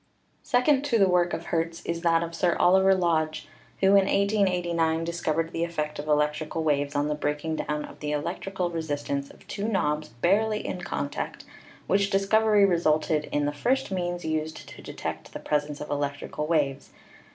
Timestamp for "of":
1.31-1.45, 2.23-2.33, 5.99-6.07, 7.85-7.99, 9.29-9.47, 15.79-15.91